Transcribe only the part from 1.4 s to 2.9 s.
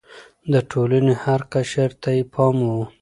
قشر ته يې پام و.